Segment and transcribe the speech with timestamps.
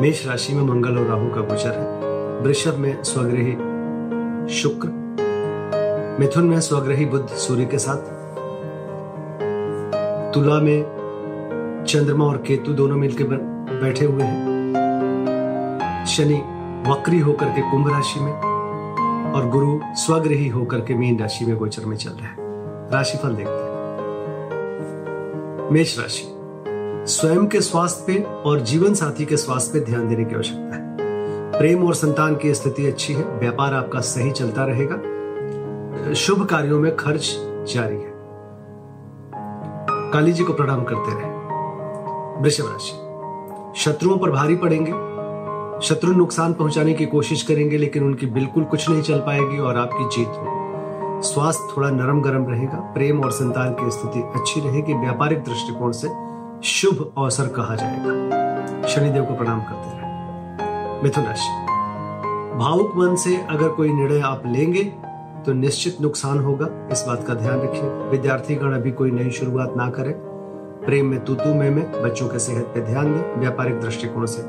[0.00, 3.52] मेष राशि में मंगल और राहु का गोचर है। वृषभ में स्वग्रही
[4.54, 4.88] शुक्र,
[6.20, 7.96] मिथुन में स्वग्रही बुद्ध सूर्य के साथ,
[10.34, 13.24] तुला में चंद्रमा और केतु दोनों मिलकर
[13.82, 16.42] बैठे हुए हैं। शनि
[16.90, 18.32] वक्री होकर के कुंभ राशि में
[19.32, 22.34] और गुरु स्वग्रही होकर के मीन राशि में गोचर में चल रहा है।
[22.92, 23.70] राशिफल देखते हैं।
[25.70, 26.39] मेष राशि
[27.06, 30.96] स्वयं के स्वास्थ्य पे और जीवन साथी के स्वास्थ्य पे ध्यान देने की आवश्यकता है।
[31.52, 34.96] प्रेम और संतान की स्थिति अच्छी है, व्यापार आपका सही चलता रहेगा।
[36.14, 37.36] शुभ कार्यों में खर्च
[37.74, 38.12] जारी है।
[40.10, 41.30] काली जी को प्रणाम करते रहे।
[42.42, 42.92] वृषभ राशि।
[43.80, 44.90] शत्रुओं पर भारी पड़ेंगे।
[45.86, 50.16] शत्रु नुकसान पहुँचाने की कोशिश करेंगे, लेकिन उनकी बिल्कुल कुछ नहीं चल पाएगी और आपकी
[50.16, 50.60] जीत होगी।
[51.28, 56.29] स्वास्थ्य थोड़ा नरम गरम रहेगा। प्रेम और संतान की स्थिति अच्छी रहेगी। व्यापारिक दृष्टिकोण से
[56.64, 61.48] शुभ अवसर कहा जाएगा। शनिदेव को प्रणाम करते रहे। मिथुन राशि,
[62.58, 64.84] भावुक मन से अगर कोई निर्णय आप लेंगे
[65.46, 69.74] तो निश्चित नुकसान होगा। इस बात का ध्यान रखिए। विद्यार्थी गण अभी कोई नई शुरुआत
[69.76, 70.12] ना करें।
[70.86, 74.42] प्रेम में तूतू में में, बच्चों के सेहत पे ध्यान दें। व्यापारिक दृष्टिकोण से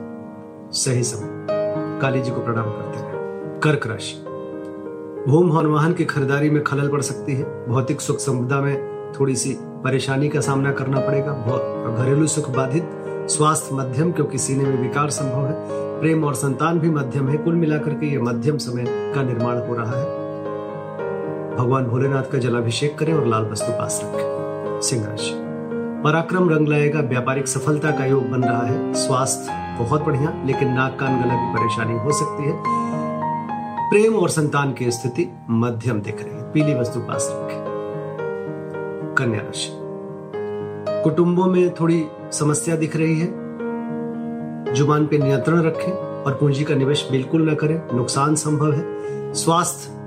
[0.80, 1.48] सही समय।
[2.02, 4.16] काली जी को प्रणाम करते रहे। कर्क राशि,
[5.28, 9.36] भूम भवन वाहन की खरीदारी में खलल पड़ सकती है। भौतिक सुख संपदा में थोड़ी
[9.36, 11.34] सी परेशानी का सामना करना पड़ेगा।
[11.96, 12.90] घरेलू सुख बाधित,
[13.30, 15.54] स्वास्थ्य मध्यम, क्योंकि सीने में विकार संभव है।
[16.02, 19.74] प्रेम और संतान भी मध्यम है। कुल मिलाकर के ये मध्यम समय का निर्माण हो
[19.74, 20.06] रहा है।
[21.58, 25.34] भगवान भोलेनाथ का जलाभिषेक करें और लाल वस्तु पास रखें। सिंह राशि
[26.04, 30.98] पराक्रम रंग लाएगा। व्यापारिक सफलता का योग बन रहा है। स्वास्थ्य बहुत बढ़िया, लेकिन नाक
[31.00, 32.54] कान गला की परेशानी हो सकती है।
[33.90, 37.71] प्रेम और संतान की स्थिति मध्यम दिख रही है। पीली वस्तु पास रखें।
[39.18, 39.70] कन्या राशि
[41.04, 43.42] कुटुंबों में थोड़ी समस्या दिख रही है।
[44.74, 45.92] ज़ुबान पे नियंत्रण रखें
[46.24, 48.84] और पूंजी का निवेश बिल्कुल न करें, नुकसान संभव है।
[49.34, 50.02] स्वास्थ्य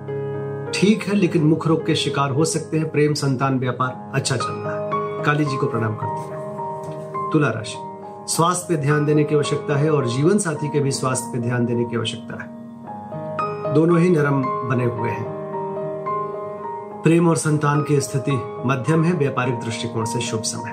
[0.75, 4.53] ठीक है, लेकिन मुख रोग के शिकार हो सकते हैं। प्रेम, संतान, व्यापार अच्छा चल
[4.53, 4.91] रहा है।
[5.25, 7.76] काली जी को प्रणाम करते हैं। तुला राशि।
[8.32, 11.66] स्वास्थ्य पे ध्यान देने की आवश्यकता है और जीवन साथी के भी स्वास्थ्य पे ध्यान
[11.66, 12.50] देने की आवश्यकता है।
[13.75, 15.44] दोनों ही नरम बने हुए हैं।
[17.04, 18.32] प्रेम और संतान की स्थिति
[18.66, 20.72] मध्यम है, व्यापारिक दृष्टिकोण से शुभ समय।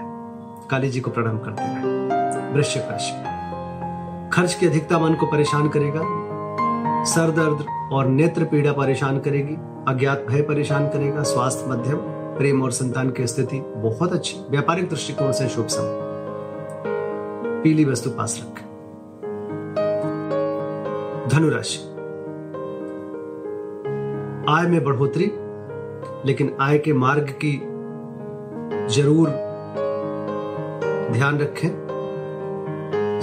[0.69, 3.11] काली जी को प्रणाम करते रहे वृश्चिक राशि।
[4.29, 6.01] खर्च की अधिकता मन को परेशान करेगा।
[7.03, 9.55] सर दर्द और नेत्र पीड़ा परेशान करेगी।
[9.87, 11.97] अज्ञात भय परेशान करेगा। स्वास्थ्य मध्यम,
[12.37, 15.99] प्रेम और संतान की स्थिति बहुत अच्छी, व्यापारिक दृष्टिकोण से शुभ समय।
[17.63, 18.65] पीली वस्तु पास रखें।
[21.29, 21.79] धनुराशि।
[24.49, 25.31] आय में बढ़ोतरी
[26.25, 27.57] लेकिन आय के मार्ग की
[28.95, 29.29] ज़रूर
[31.13, 31.69] ध्यान रखें।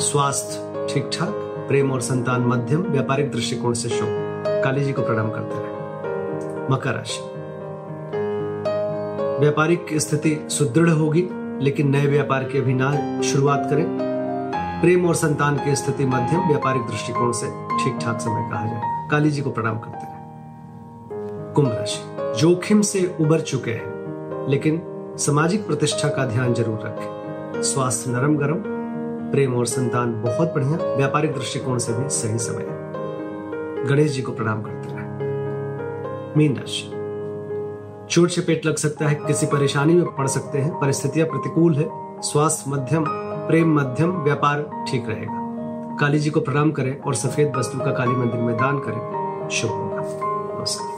[0.00, 1.32] स्वास्थ्य ठीक ठाक
[1.68, 4.08] प्रेम और संतान मध्यम, व्यापारिक दृष्टिकोण से शुभ।
[4.64, 7.20] काली जी को प्रणाम करते रहे मकर राशि।
[9.40, 11.28] व्यापारिक स्थिति सुदृढ़ होगी,
[11.60, 13.84] लेकिन नए व्यापार की अभी ना शुरुआत करें।
[14.82, 17.46] प्रेम और संतान की स्थिति मध्यम, व्यापारिक दृष्टिकोण से
[17.78, 23.16] ठीक ठाक समय कहा जाए। काली जी को प्रणाम करते रहे कुंभ राशि। जोखिम से
[23.20, 24.82] उबर चुके हैं। लेकिन
[25.18, 28.62] सामाजिक प्रतिष्ठा का ध्यान ज़रूर रखें। स्वास्थ्य नरम गरम,
[29.30, 34.32] प्रेम और संतान बहुत बढ़िया, व्यापारिक दृष्टिकोण से भी सही समय है। गणेश जी को
[34.32, 35.04] प्रणाम करते रहे।
[36.36, 36.84] मीन राशि।
[38.10, 41.88] चोट चपेट लग सकता है, किसी परेशानी में पड़ सकते हैं, परिस्थितियाँ प्रतिकूल है,
[42.22, 43.04] स्वास्थ्य मध्यम,
[43.48, 48.12] प्रेम मध्यम, व्यापार ठीक रहेगा। काली जी को प्रणाम करें और सफ़ेद वस्तु का काली
[48.12, 49.96] मंदिर में दान करें। शुभ होगा।
[50.58, 50.97] नमस्कार।